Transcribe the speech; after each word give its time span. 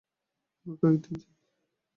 এমন 0.65 0.73
কয়েক 0.79 0.97
দিন 1.03 1.15
যায়। 1.15 1.35